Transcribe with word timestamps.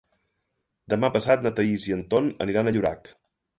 Demà 0.93 1.09
passat 1.17 1.45
na 1.45 1.53
Thaís 1.61 1.87
i 1.91 1.95
en 1.99 2.03
Ton 2.15 2.33
aniran 2.49 2.73
a 2.73 2.77
Llorac. 2.79 3.15